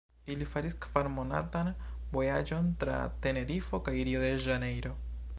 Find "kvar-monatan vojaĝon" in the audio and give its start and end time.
0.85-2.71